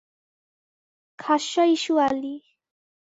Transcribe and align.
খাস্বায়িসু 1.19 1.93
Ali 2.05 2.33